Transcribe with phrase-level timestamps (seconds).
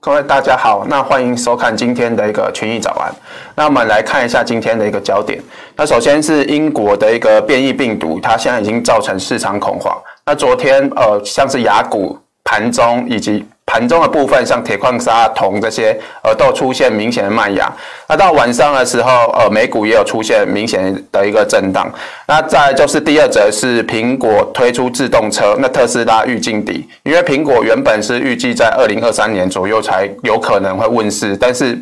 [0.00, 3.14] 各位大家好，那欢迎收看今天的一个群益早安。
[3.54, 5.40] 那我们来看一下今天的一个焦点。
[5.76, 9.96] 那首先是英国的一个变异病毒，它现在已经造成市场恐慌。
[10.26, 17.72] 那昨天呃，像是雅股盘中以及盘中的部分，像铁矿砂、铜这些，呃，都出现明显的卖压。
[18.08, 21.90] 那到晚上的时候，呃，美股也有出现明显的一个震荡。
[22.26, 31.78] 那再就是第二则是苹果推出自动车，那特斯拉遇劲敌，因为苹果原本是预计在二零二三年左右才有可能会问世，但是。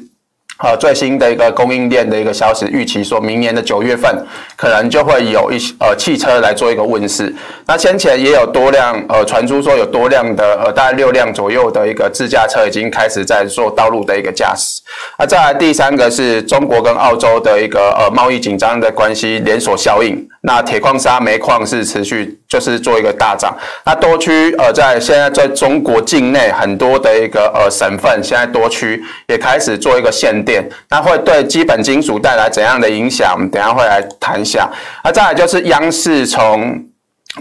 [0.62, 4.14] 呃，最新的一个供应链的一个消息，预期说明年的九月份
[4.56, 7.34] 可能就会有一些呃汽车来做一个问世。
[7.66, 14.80] 那先前也有多辆呃传出说有多辆的呃大概六辆左右的一个自驾车已经开始在做道路的一个驾驶。
[15.18, 20.28] 那再来第三个是中国跟澳洲的一个呃贸易紧张的关系连锁效应。
[20.42, 23.54] 那铁矿砂、煤矿是持续就是做一个大涨。
[23.84, 30.49] 那多区呃在现在在中国境内很多的一个呃省份，现在多区也开始做一个限定
[30.88, 33.32] 那会对基本金属带来怎样的影响？
[33.34, 34.70] 我们等下会来谈一下。
[35.04, 36.82] 那再来就是央视从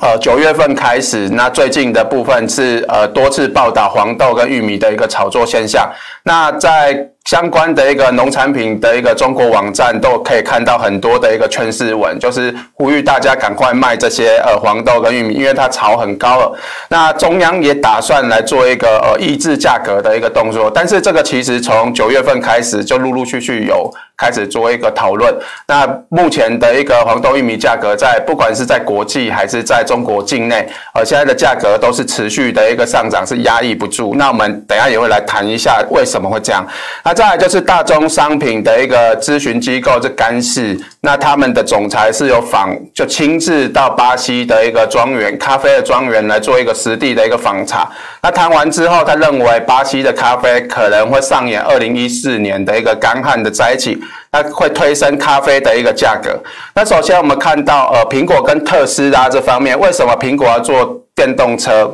[0.01, 5.89] 呃九月份开始，那最近的部分是呃多次报道黄豆跟玉米的一个炒作现象。
[6.23, 16.59] 那在相关的一个农产品的一个中国网站都可以看到很多的一个劝世文，就是呼吁大家赶快卖这些呃黄豆跟玉米，因为它炒很高了。
[16.87, 25.33] 那中央也打算来做一个呃抑制价格的一个动作，但是这个其实从九月份开始就陆陆续续有开始做一个讨论。
[25.65, 34.13] 那目前的一个黄豆玉米价格在不管是在国际还是在中国境内，呃现在的价格都是持续的一个上涨，是压抑不住。
[34.15, 36.67] 那我们等下也会来谈一下为什么会这样。
[37.05, 47.89] 那再来就是大宗商品的一个咨询机构，这干事，那他们的总裁是有访，就亲自到巴西的一个庄园，咖啡的庄园来做一个实地的一个访查。
[48.21, 53.99] 那谈完之后，他认为巴西的咖啡可能会上演二零一四年的一个干旱的灾情，
[54.31, 56.37] 那会推升咖啡的一个价格。
[56.73, 61.91] 那首先我们看到，呃，苹果跟特斯拉这方面，为什么苹果要做电动车？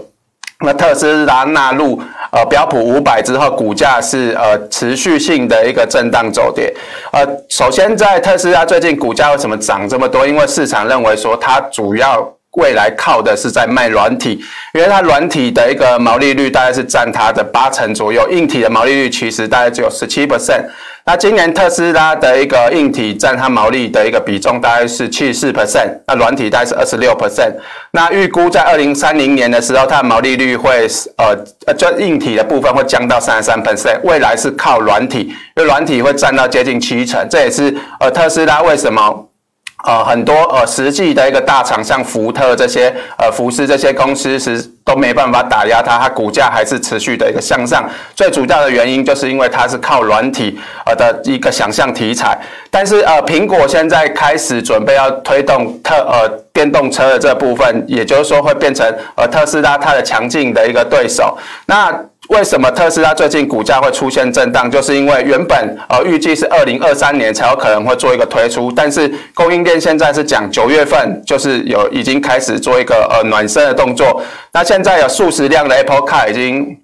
[0.62, 2.02] 那特斯拉纳入
[2.32, 6.74] 呃标普五百之后，股价是呃持续性的一个震荡走跌。
[7.12, 10.26] 呃，首先在特斯拉最近股价为什么涨这么多？
[10.26, 12.26] 因为市场认为说它主要
[12.56, 14.40] 未来靠的是在卖软体，
[14.74, 20.64] 因为它软体的一个毛利率大概是占它的八成左右，硬体的毛利率其实大概只有十七 percent。
[21.08, 27.54] 那今年特斯拉的一个硬体占它毛利的一个比重大概是七十四 percent，那软体大概是二十六 percent。
[27.92, 30.88] 那预估在二零三零年的时候，它的毛利率会
[31.18, 31.38] 呃
[31.68, 35.20] 呃，就硬体的部分会降到三十三 percent，未来是靠软体，
[35.56, 39.25] 因为软体会占到接近七成，这也是呃特斯拉为什么。
[39.86, 47.88] 呃，很多呃，实际的一个大厂，像福特这些，呃，福斯这些公司是都没办法打压它，它股价还是持续的一个向上。
[48.16, 52.36] 最主要的原因就是因为它是靠软体呃的一个想象题材。
[52.72, 61.38] 但是呃，苹果现在开始准备要推动特呃电动车的这部分，也就是说会变成呃特斯拉它的强劲的一个对手。
[61.66, 61.94] 那
[62.30, 64.72] 为什么特斯拉最近股价会出现震荡？
[64.72, 74.24] 就是因为原本呃预计是二零二三年才有可能会做一个推出，但是供应链现在是讲九月份，就是有已经开始做一个呃暖身的动作。
[74.54, 76.78] 那现在有数十辆的 Apple Car 已经。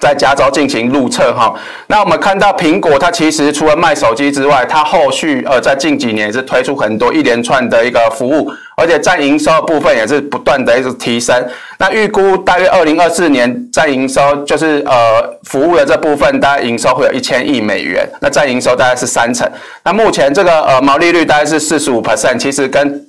[0.00, 1.54] 在加州进行路测哈，
[1.86, 11.34] 那我们看到苹果它其实除了卖手机之外，它后续呃在近几年是推出很多一连串的一个服务，而且在营收部分也是不断的一直提升。
[11.78, 19.50] 那预估大约二零二四年在营收就是呃服务的这部分，大概营收会有一千亿美元，那在营收大概是三成。
[19.84, 23.06] 那目前这个呃毛利率大概是四十五 percent，其实跟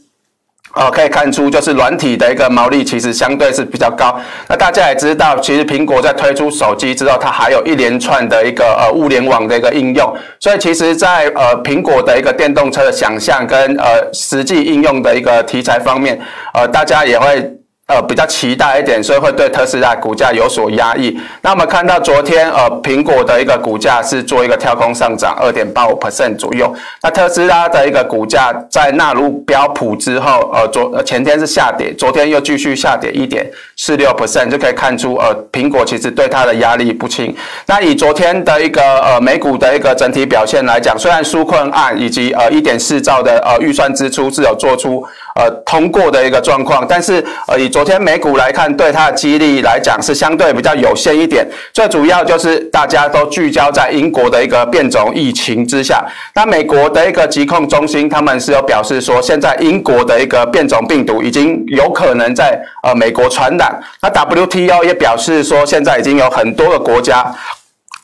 [0.77, 4.17] 呃，可以看出，就是软体的一个毛利其实相对是比较高。
[4.47, 10.15] 那大家也知道，其实苹果在推出手机之后，它还有一连串的一个呃物联网的一个应用。
[10.39, 16.19] 所以，其实在呃苹果的一个电动车的想象跟呃实际应用的一个题材方面，
[16.53, 17.56] 呃，大家也会。
[17.87, 21.17] 呃，比较期待一点，所以会对特斯拉股价有所压抑。
[21.41, 26.75] 那我们看到昨天，呃，苹果的一个股价是做一个跳空上涨，二点八五 percent 左右。
[27.01, 37.33] 那特斯拉的一个股价在纳入标普之后，呃，昨前天是下跌，昨天又继续下跌一点四六 percent，就可以看出，呃，苹果其实对它的压力不轻。
[37.67, 45.01] 那以昨天的一个呃美股的一个整体表现来讲，虽然纾困案以及呃一点四兆的呃预算支出是有做出。
[45.37, 46.85] 呃通过的一个状况。
[46.87, 51.47] 但是呃以昨天美股来看，对它的激励来讲是相对比较有限一点。
[51.71, 56.03] 最主要就是大家都聚焦在英国的一个变种疫情之下。
[56.33, 63.79] 那美国的一个疾控中心他们是有表示说，现在英国的一个变种病毒已经有可能在呃美国传染。
[64.01, 67.23] 那 WTO 也表示说，现在已经有很多个国家。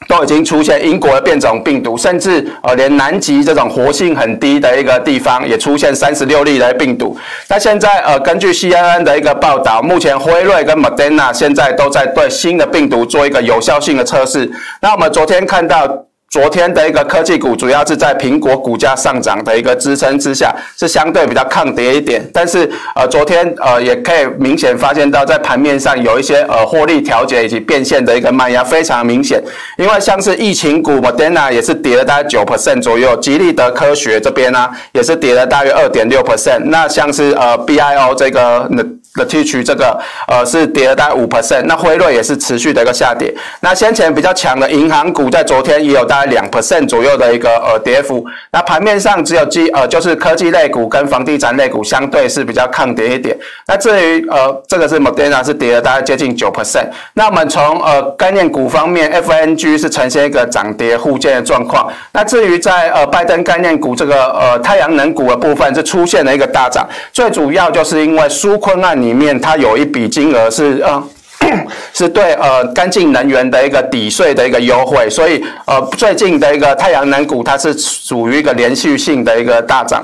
[0.08, 7.18] 都已经出现英国的变种病毒，甚至呃连南极这种活性很低的一个地方也出现三十六例的病毒。
[7.48, 14.52] 那现在呃根据 CNN 的一个报道，目前辉瑞跟 Moderna 现在都在对新的病毒做一个有效性的测试。
[14.82, 16.06] 那我们昨天看到。
[16.34, 22.28] 昨天的一个科技股主要是在苹果股价上涨的一个支撑之下，是相对比较抗跌一点。
[22.34, 29.40] 但是呃，昨天呃也可以明显发现到，在盘面上有一些呃获利调节以及变现的一个卖压非常明显。
[29.78, 36.62] 因为像是疫情股 Moderna 也是跌了大概九 percent 左右，吉利德科学这边呢、也是跌了大约二点六 percent。
[36.64, 38.84] 那像是呃 BIO 这个那。
[39.16, 39.96] 的 T 区这个
[40.28, 43.32] 呃是跌了大概五 percent，那辉瑞也是持续的一个下跌。
[43.60, 48.26] 那先前比较强的银行股在昨天也有大概两 percent 左右的一个呃跌幅。
[48.52, 53.38] 那盘面上只有基呃就是科技类股跟房地产类股相对是比较抗跌一点。
[53.68, 56.88] 那至于呃这个是某天啊是跌了大概接近九 percent。
[57.14, 61.92] 那我们从呃概念股方面，FNG 是呈现一个涨跌互见的状况。
[62.14, 68.94] 那至于在呃拜登概念股这个呃太阳能股的部分是出现了一个大涨，最主要就是因为纾困案。
[68.94, 71.04] 里面它有一笔金额是呃，
[71.94, 80.04] 是对呃干净能源的一个抵税的一个优惠，所以呃最近的一个太阳能股它是属于一个连续性的一个大涨。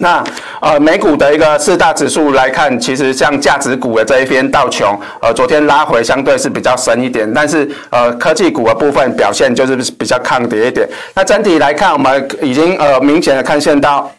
[0.00, 0.22] 那
[0.60, 10.88] 呃美股的一个四大指数来看，其实像价值股的这一边道琼，呃昨天拉回相对是比较深一点，但是呃科技股的部分表现就是比较抗跌一点。
[11.14, 14.10] 那整体来看，我们已经呃明显的看线到。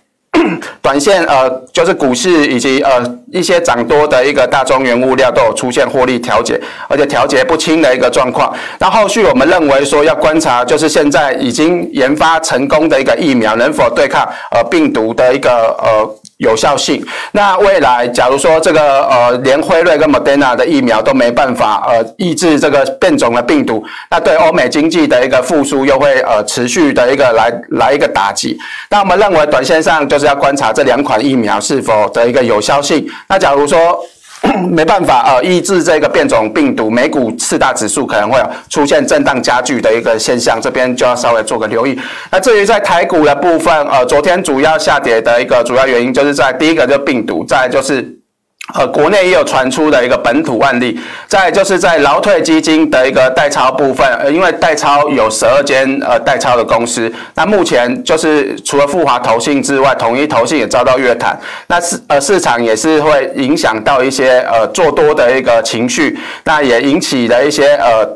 [0.81, 3.01] 短线呃，就是股市以及呃
[3.31, 8.53] 一些涨多的一个大中原物料都有出现获利调节，而且调节不清的一个状况。
[8.79, 16.15] 那后续我们认为说要观察，就是现在已经研发成功的一个疫苗能否对抗呃病毒的一个呃。
[16.39, 17.05] 有效性。
[17.33, 28.57] 那未来，假如说这个呃，连辉瑞跟 Moderna 的疫苗都没办法呃抑制这个变种的病毒，那对欧美经济的一个复苏又会呃持续的一个来来一个打击。
[28.89, 33.05] 那我们认为，短线上就是要观察这两款疫苗是否的一个有效性。
[33.27, 33.99] 那假如说，
[34.69, 38.39] 没办法，呃，抑制这个变种病毒，美股四大指数可能会
[38.69, 41.99] 出现震荡加剧的一个现象，这边就要稍微做个留意。
[42.31, 48.18] 那至于在台股的部分，呃，昨天主要下跌的一个主要原因，就是在第一个就是病毒，再就是。
[48.75, 61.35] 呃，国内也有传出的一个本土案例，再就是在劳退基金的一个代抄部分，呃，因为代抄有十二间呃代抄的公司，那目前就是除了富华投信之外，统一投信也遭到约谈，
[61.67, 68.07] 那市呃市场也是会影响到一些呃做多的一个情绪，那也引起了一些呃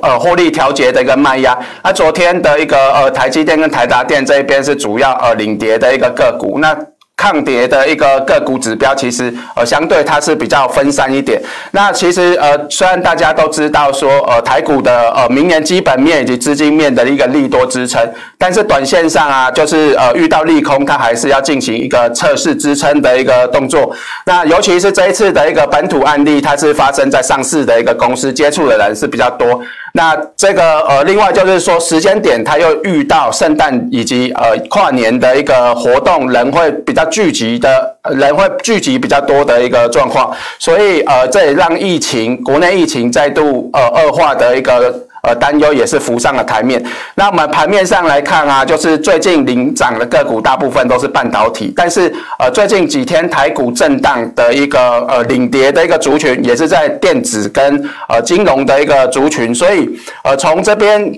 [0.00, 1.58] 呃获利调节的一个卖压。
[1.82, 6.76] 那昨天的一个呃台积电跟台达电这一边是主要呃领跌的一个个股，那。
[7.16, 11.40] 抗跌的一个个股指标，其实呃相对它是比较分散一点。
[11.70, 18.00] 那其实呃虽然大家都知道说呃台股的呃明年基本面以及资金面的一个利多支撑，
[18.36, 23.94] 但是短线上啊就是呃遇到利空，它还是要进行一个测试支撑的一个动作。
[24.24, 29.60] 那尤其是这一次的一个本土案例，它是发生在上市的一个公司，接触的人是比较多。
[29.92, 44.94] 那这个呃，另外就是说时间点，它又遇到圣诞以及呃跨年的一个活动，人会比较聚集的，人会聚集比较多的一个状况，所以呃，这也让疫情国内疫情再度呃恶化的一个。
[45.22, 46.82] 呃，担忧也是浮上了台面。
[47.14, 59.54] 那我们盘面上来看啊，就是最近领涨的个股大部分都是半导体，但是呃，最近几天台股震荡的一个呃领跌的一个族群，也是在电子跟呃金融的一个族群。
[59.54, 59.88] 所以
[60.24, 61.12] 呃，从这边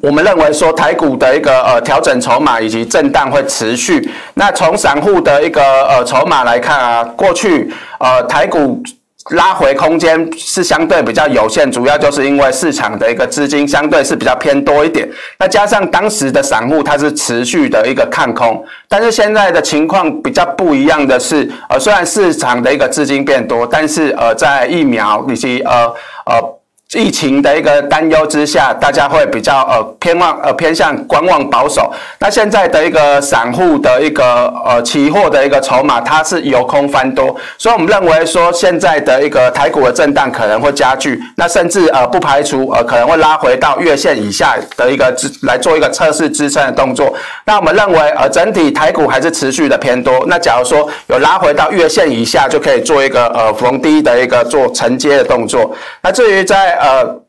[0.00, 4.08] 我们认为说台股的一个呃调整筹码以及震荡会持续。
[4.34, 8.82] 那从散户的一个呃筹码来看啊，过去呃台股。
[9.30, 15.08] 拉回空间是相对比较有限，主要就是因为市场的一个资金相对是比较偏多一点，
[15.38, 25.92] 那加上当时的散户它是持续的一个看空，但是现在的情况比较不一样的是，呃，虽然市场的一个资金变多，但是呃，在疫苗以及呃
[26.26, 26.57] 呃。
[26.94, 31.92] 疫情的一个担忧之下，大家会比较呃偏望呃偏向观望保守。
[32.18, 47.12] 那现在的一个散户的一个呃期货的一个筹码，它是由空翻多，所以我们认为说现在的一个台股的震荡可能会加剧，那甚至呃不排除呃可能会拉回到月线以下的一个支来做一个测试支撑的动作。
[47.44, 50.24] 那我们认为呃整体台股还是持续的偏多。
[50.26, 55.70] 那假如说有拉回到月线以下，就可以做一个呃逢低的一个做承接的动作。
[56.00, 57.20] 那至于在呃，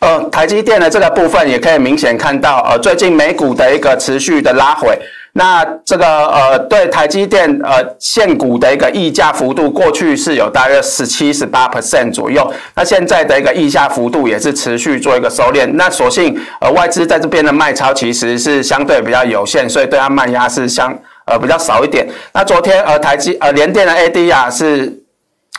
[0.00, 4.96] 呃，台积电的这个部分也可以明显看到，呃，最近美股的一个持续的拉回，
[5.32, 22.06] 那这个呃，对台积电呃现股的一个溢价幅度，过去是有大约十七、十八 percent 左右，那现在的一个溢价幅度也是持续做一个收敛，那所幸呃外资在这边的卖超其实是相对比较有限，所以对它卖压是相呃比较少一点。
[22.32, 25.02] 那昨天呃台积呃联电的 ADR 是。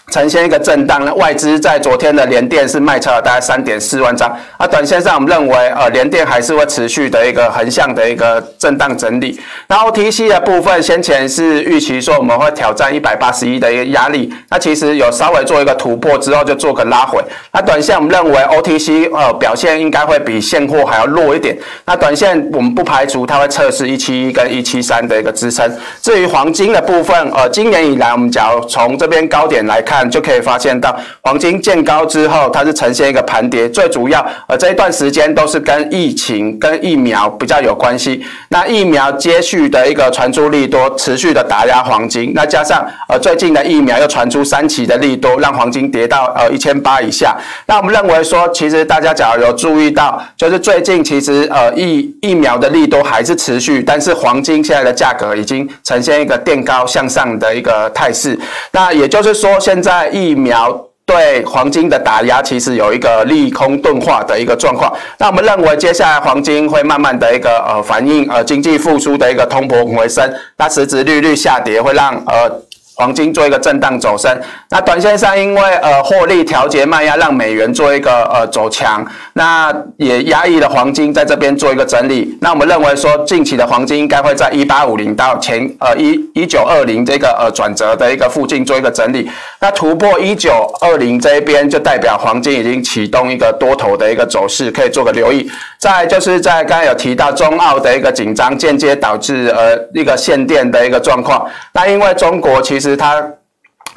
[0.09, 9.39] 呈现一个震荡，那外资在昨天的联电是卖超了大概三点四万张，啊，短线上我们认为，呃，联电还是会持续的一个横向的一个震荡整理。
[9.67, 17.23] 那 OTC 的部分，先前是预期说我们会挑战一百八十一的一个压力，那其实有稍微做一个突破之后就做个拉回。
[17.51, 21.55] 那短线我们认为 OTC 呃表现应该会比现货还要弱一点。
[21.85, 25.71] 那短线我们不排除它会测试一七一跟一七三的一个支撑。
[26.01, 29.98] 至于黄金的部分，呃，今年以来我们假如从这边高点来看。
[30.07, 38.23] 就可以发现到黄金见高之后，它是呈现一个盘跌，最主要呃这一段时间都是跟疫情跟疫苗比较有关系。
[38.49, 42.31] 那疫苗接续的一个传出利多，持续的打压黄金。
[42.35, 47.35] 那加上呃最近的疫苗又传出三期的利多，让黄金跌到呃一千八以下。
[47.65, 58.39] 那我们认为说，其实大家假如有注意到，就是最近其实呃疫疫苗的利多还是持续，但是黄金现在的价格已经呈现一个垫高向上的一个态势。
[58.71, 59.88] 那也就是说现在。
[59.89, 64.93] 在疫苗对黄金的打压，其实有一个利空钝化的一个状况。
[65.17, 72.61] 那我们认为，接下来黄金会慢慢的一个呃反应呃经济复苏的一个通膨回升，那实质利率下跌会让呃。
[72.99, 74.29] 黄金做一个震荡走升，
[74.69, 82.37] 那短线上因为呃获利调节卖压，让美元做一个呃走强，那也压抑了黄金在这边做一个整理。
[82.41, 89.31] 那我们认为说近期的黄金应该会在一八五零到前呃一一九二零这个呃转折的一个附近做一个整理。
[89.61, 95.49] 那突破一九二零这一边就代表黄金已经启动一个多头的一个走势，可以做个留意。
[95.77, 101.47] 再就是在刚才有提到中澳的一个紧张，间接导致呃一个限电的一个状况。
[101.71, 103.38] 那因为中国其实它。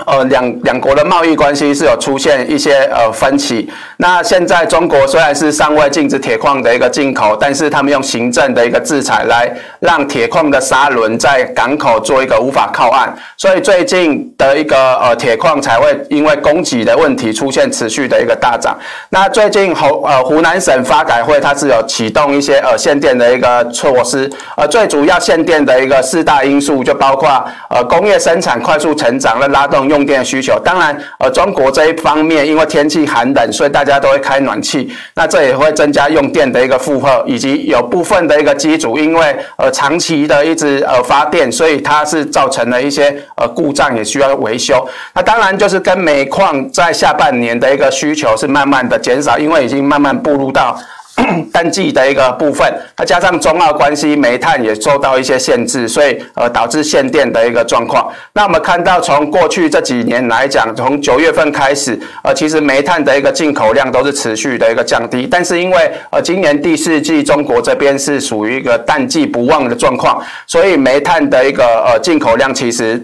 [0.07, 3.71] 呃，两两国的贸易关系是有出现一些呃分歧。
[3.99, 9.49] 那现在中国虽然是尚未禁止铁矿的一个进口，但是他们用行政的一个制裁来
[9.81, 18.77] 让铁矿的砂轮在港口做一个无法靠岸，所以最近的一个呃铁矿才会因为供给的问题出现持续的一个大涨。
[19.11, 27.29] 那最近湖呃湖南省发改会它是有启动一些呃限电的一个措施，呃最主要限电的一个四大因素就包括
[27.69, 29.82] 呃工业生产快速成长的拉动。
[29.89, 44.87] 用电需求，当然，呃，中国这一方面因为天气寒冷，所以大家都会开暖气，那这也会增加用电的一个负荷，以及有部分的一个机组，因为呃长期的一直呃发电，所以它是造成了一些呃故障，也需要维修。
[45.15, 50.77] 那当然就是跟煤矿在下半年的一个需求是慢慢的减少，因为已经慢慢步入到。
[51.52, 58.11] 淡季的一个部分，它加上中澳关系，煤炭也受到一些限制，所以呃导致限电的一个状况。
[58.33, 73.00] 那我们看到从过去这几年来讲，从九月份开始，呃其实煤炭的一个进口量都是持续的一个降低，但是因为呃今年第四季中国这边是属于一个淡季不旺的状况，所以煤炭的一个呃进口量其实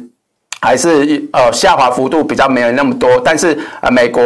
[0.63, 4.23] 还是呃下滑幅度比较没有那么多，但是呃美国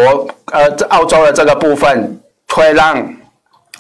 [0.53, 2.21] 呃澳洲的这个部分
[2.51, 3.05] 会让。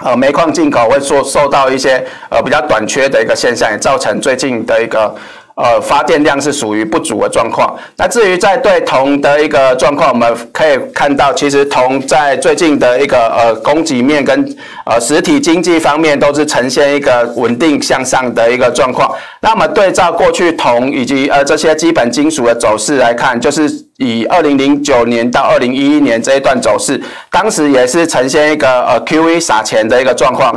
[0.04, 5.14] 呃，煤矿进口会受受到一些呃比较短缺的一个现象，也造成最近的一个
[5.54, 7.76] 呃发电量是属于不足的状况。
[7.97, 19.14] 那至于在对铜的一个状况，我们可以看到，其实铜在最近的一个呃供给面跟呃实体经济方面都是呈现一个稳定向上的一个状况。
[19.40, 23.71] 那么对照过去铜以及呃这些基本金属的走势来看，就是。
[24.02, 30.52] 以二零零九年到二零一一年这一段走势，当时也是呈现一个呃 QE 撒钱的一个状况，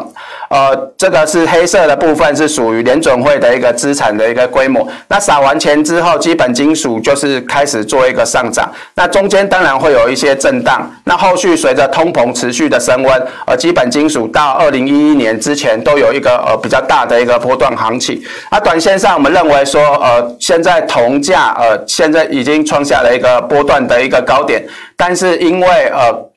[0.49, 4.87] 呃，这个是黑色的部分是属于联准会的一个资产的一个规模。
[5.07, 10.89] 那撒完钱之后，基本金属就是开始做一个上涨，那中间当然会有一些震荡。
[11.03, 18.21] 那后续随着通膨持续的升温，呃，基本金属到二零一一年之前都有一个呃比较大的一个波段行情。
[18.51, 23.34] 那短线上我们认为说，呃，现在铜价呃现在已经创下了一个。
[23.41, 24.65] 波段的一个高点，
[24.95, 26.31] 但是因为呃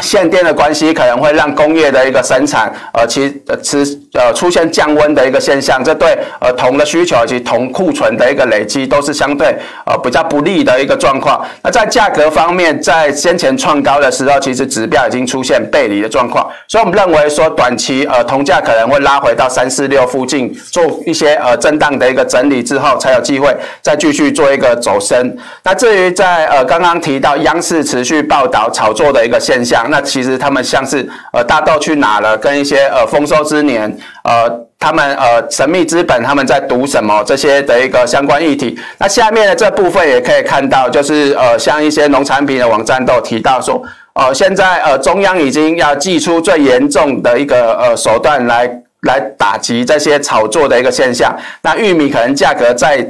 [0.00, 11.44] 限电的关系，可能会让工业的一个生产，呃，其呃持呃出现降温的一个现象，这对呃铜的需求以及铜库存的一个累积都是相对呃比较不利的一个状况。
[11.62, 25.36] 那在价格方面，在先前创高的时候，其实指标已经出现背离的状况，所以我们认为说短期呃铜价可能会拉回到三四六附近，做一些呃震荡的一个整理之后，才有机会再继续做一个走升。
[25.62, 29.86] 那至于在呃刚刚提到央视持续报道炒作的一个现象。
[29.90, 33.92] 那其实他们像是呃大豆去哪了，跟一些呃丰收之年，
[34.24, 38.78] 呃他们呃神秘资本他们在读什么这些的一个相关议题。
[38.98, 43.82] 那下面的这部分也可以看到，就是呃像一些农产品的网站都有提到说，
[44.14, 48.70] 呃现在呃中央已经要祭出最严重的一个呃手段来
[49.02, 51.34] 来打击这些炒作的一个现象。
[51.62, 53.06] 那玉米可能价格在。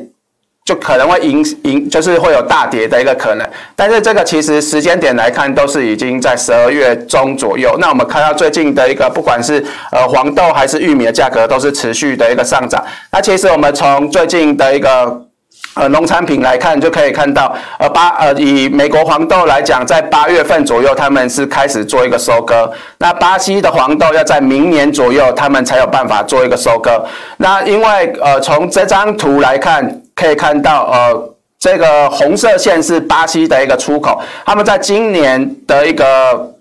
[0.71, 7.77] 就可能会影影，就是会有大跌的一个可能，但是这个其实时间点来看，都是已经在十二月中左右。
[7.81, 9.61] 那我们看到最近的一个，不管是
[9.91, 12.81] 呃黄豆还是玉米的价格，都是持续的一个上涨。
[13.11, 15.27] 那其实我们从最近的一个。
[15.75, 22.71] 呃，农产品来看就可以看到，呃，八呃，以美国黄豆来讲，在八月份左右，他们是开始做一个收割。
[22.99, 27.05] 那巴西的黄豆要在明年左右，他们才有办法做一个收割。
[27.37, 36.55] 那因为呃，从这张图来看，可以看到，呃，这个红色线是巴西的一个出口，他们在今年的一个。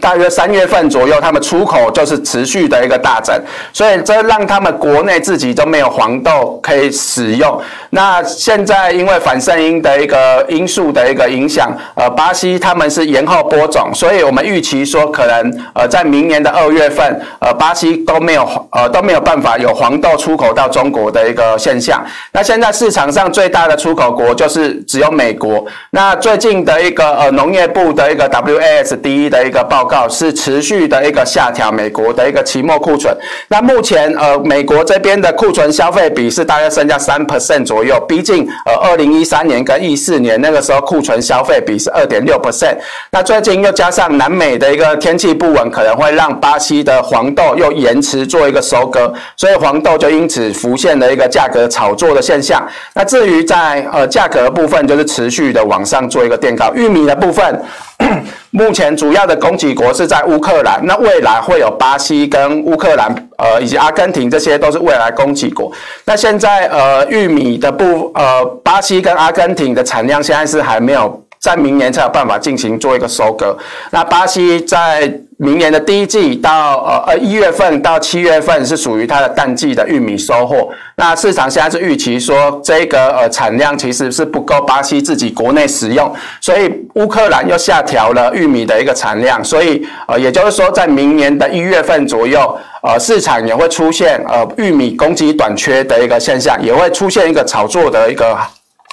[0.00, 3.34] 大约三月份左右，他们出口就是持续的一个大增，
[3.72, 7.60] 所以这让他们国内自己都没有黄豆可以使用。
[7.90, 22.00] 那现在因为反圣婴的一个因素的一个影响，呃，巴西他们是延后播种，所以我们预期说可能呃在明年的二月份，呃，巴西都没有呃都没有办法有黄豆出口到中国的一个现象。
[22.30, 25.66] 那现在市场上最大的出口国就是只有美国。
[25.90, 29.79] 那最近的一个呃农业部的一个 WASDE 的一个报。
[29.80, 33.16] 报告是持续的一个下调美国的一个期末库存。
[33.48, 42.76] 那目前呃，美国这边的库存消费比是大约剩下三 percent 左右，逼近呃二零一三年跟一四年那个时候库存消费比是二点六 percent。
[43.10, 52.62] 那最近又加上南美的一个天气不稳，可能会让巴西的黄豆又延迟做一个收割，所以黄豆就因此浮现了一个价格炒作的现象。
[52.92, 56.70] 那至于在呃价格的部分，就是持续的往上做一个垫高。
[56.74, 57.58] 玉米的部分。
[58.50, 65.70] 目前主要的供给国是在乌克兰，那未来会有巴西跟乌克兰，呃，以及阿根廷，这些都是未来供给国。
[66.04, 73.56] 那现在呃，玉米的部，呃，巴西跟阿根廷的产量现在是还没有，在明年才有办法进行做一个收割。
[73.90, 80.68] 那巴西在明年的第一季到呃呃一月份到七月份是属于它的淡季的玉米收获。
[80.96, 98.36] 那市场现在是预期说这个呃产量其实是不够巴西自己国内使用，所以乌克兰又下调了玉米的一个产量，所以呃也就是说在明年的一月份左右，呃市场也会出现呃玉米供给短缺的一个现象，也会出现一个炒作的一个。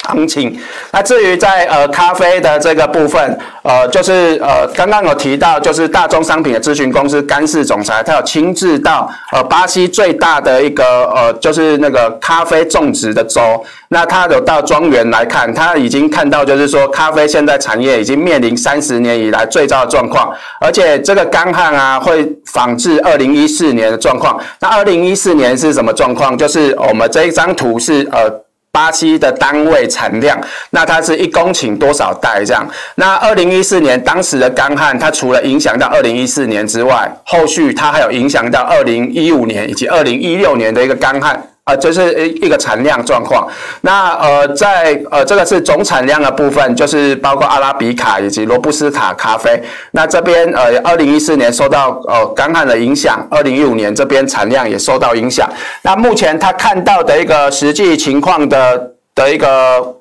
[0.06, 0.58] 行情。
[0.92, 10.84] 那至于在呃咖啡的这个部分，呃，就是呃刚刚有提到，就是大宗商品的咨询公司干氏总裁，他有亲自到呃巴西最大的一个
[11.14, 13.42] 呃就是那个咖啡种植的州，
[13.90, 20.32] 那他有到庄园来看，他已经看到就是说咖啡现在产业已经面临三十年以来最糟的状况，
[20.62, 24.40] 而且这个干旱啊会仿制二零一四年的状况。
[24.62, 26.38] 那二零一四年是什么状况？
[26.38, 28.47] 就是我们这一张图是呃。
[28.78, 32.64] 巴西的单位产量，那它是一公顷多少袋这样？
[32.94, 41.42] 那二零一四年当时的干旱，它除了影响到二零一四年之外，后续它还有影响到二零一五年以及二零一六年的一个干旱。
[41.68, 43.46] 呃，就是一一个产量状况。
[43.82, 49.62] 那呃，在呃这个是总产量的部分，就是包括阿拉比卡以及罗布斯塔咖啡。
[49.92, 55.50] 那这边呃，二零一四年受到呃干旱的影响，二零一五年这边产量也受到影响。
[55.82, 59.96] 那目前他看到的一个实际情况的的一个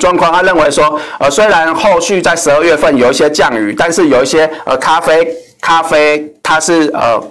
[0.00, 5.28] 状况，他认为说，呃，虽然后续在十二月份有一些降雨，但是有一些呃咖啡
[5.60, 7.22] 咖啡它是呃。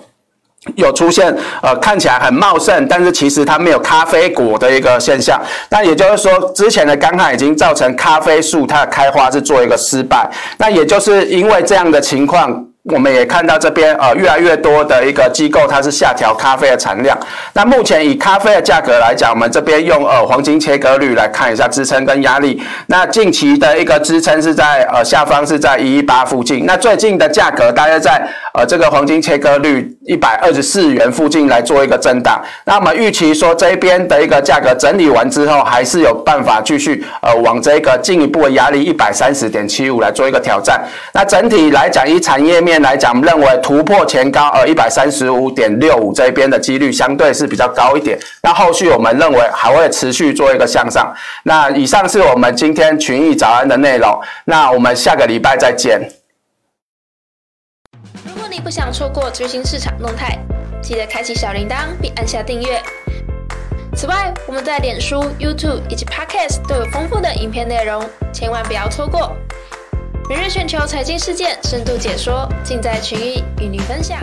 [0.75, 5.39] 有出现呃看起来很茂盛，但是其实它没有咖啡果的一个现象。
[5.69, 10.29] 那也就是说，之前的干旱已经造成咖啡树它的开花是做一个失败。
[10.57, 12.65] 那也就是因为这样的情况。
[12.91, 17.17] 我们也看到这边呃越来越多的一个机构，它是下调咖啡的产量。
[17.53, 22.61] 那目前以咖啡的价格来讲，我们这边用呃黄金切割率来看一下支撑跟压力。
[22.87, 26.65] 那近期的一个支撑是在呃下方是在一一八附近。
[26.65, 28.21] 那最近的价格大约在
[28.53, 32.41] 呃这个黄金切割率一百二十四元附近来做一个震荡。
[32.65, 40.83] 那我们预期说这边的一个价格整理完之后，还是有办法继续呃往这个进一步的压力一百三十点七五来做一个挑战。
[41.13, 48.17] 那整体来讲，以产业面来讲，我们认为突破前高呃一百三十五点六五这边的几率相对是比较高一点。
[48.41, 51.13] 那后续我们认为还会持续做一个向上。
[51.43, 54.19] 那以上是我们今天群益早安的内容。
[54.45, 56.22] 那我们下个礼拜再见。
[58.53, 60.37] 你不想错过最新市场动态，
[60.79, 62.79] 记得开启小铃铛并按下订阅。
[63.95, 69.35] 此外，我们在脸书、YouTube 以及 Podcast 都有丰富的影片内容，千万不要错过。
[70.29, 74.19] 每日全球财经事件深度解说，尽在群益与您分享。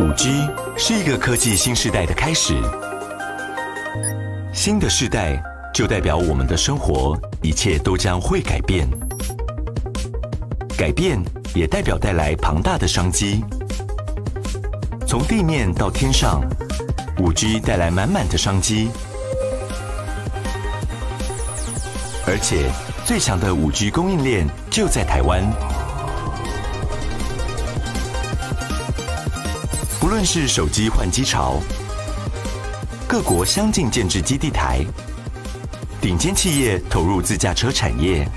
[0.00, 2.54] 五 G 是一个科技新时代的开始，
[4.54, 5.38] 新的世代
[5.74, 8.88] 就代表我们的生活一切都将会改变，
[10.76, 11.18] 改变
[11.54, 13.42] 也代表带来庞大的商机。
[15.06, 16.42] 从地面到天上，
[17.18, 18.90] 五 G 带来满满的商机，
[22.26, 22.70] 而且
[23.06, 25.42] 最强的五 G 供应链就在台湾。
[29.98, 31.58] 不论是手机换机潮，
[33.08, 34.84] 各国相继建置基地台，
[36.02, 38.28] 顶尖企业投入自驾车产业，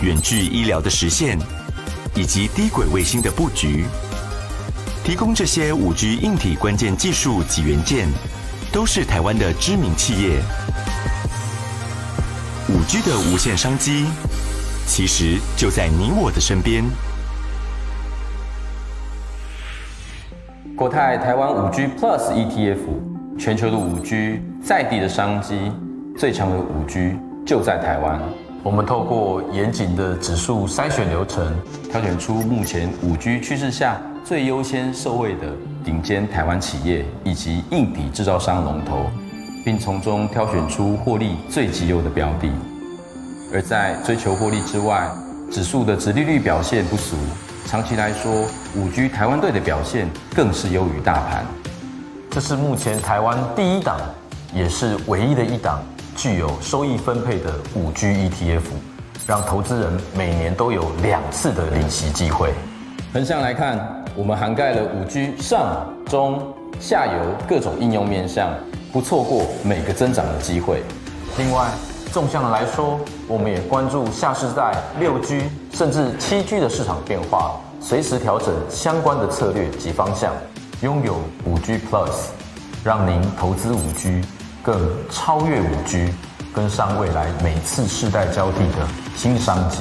[0.00, 1.36] 远距医疗的实现，
[2.14, 3.84] 以及低轨卫星的布局，
[5.04, 8.06] 提供这些五 G 硬体关键技术及元件，
[8.70, 10.40] 都是台湾的知名企业。
[12.68, 14.06] 五 G 的无限商机，
[14.86, 16.84] 其实就在你我的身边。
[20.76, 22.78] 国泰台湾五 G Plus ETF，
[23.36, 25.72] 全球的五 G 在地的商机，
[26.16, 28.20] 最强的五 G 就在台湾。
[28.68, 31.56] 我们透过严谨的指数筛选流程，
[31.90, 35.46] 挑选出目前五 G 趋势下最优先受惠的
[35.82, 39.06] 顶尖台湾企业以及硬体制造商龙头，
[39.64, 42.50] 并从中挑选出获利最绩优的标的。
[43.54, 45.10] 而在追求获利之外，
[45.50, 47.16] 指数的殖利率表现不俗。
[47.64, 48.44] 长期来说，
[48.76, 51.46] 五 G 台湾队的表现更是优于大盘。
[52.30, 53.98] 这是目前台湾第一档，
[54.54, 55.82] 也是唯一的一档
[56.18, 58.62] 具有收益分配的五 G ETF，
[59.24, 62.52] 让投资人每年都有两次的领息机会。
[63.12, 66.42] 横向来看，我们涵盖了五 G 上、中、
[66.80, 68.50] 下游各种应用面向，
[68.92, 70.82] 不错过每个增长的机会。
[71.36, 71.68] 另外，
[72.10, 80.32] 纵向的来说，我们也关注下世代六 G 甚至七 G 的市场变化，随时调整相关的策略及方向，
[80.82, 82.10] 拥有五 G Plus，
[82.82, 84.20] 让您投资五 G
[84.68, 86.12] 更超越五 G，
[86.54, 89.78] 跟上未来每次世代交替的新商机。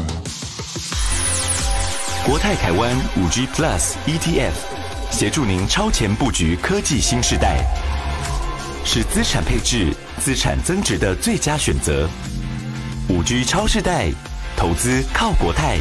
[2.25, 4.53] 国泰台湾五 G Plus ETF，
[5.11, 7.57] 协助您超前布局科技新时代，
[8.85, 9.93] 是资产配置。
[10.19, 12.07] 资产增值的最佳选择，
[13.09, 14.09] 五 G 超世代，
[14.55, 15.79] 投资靠国泰。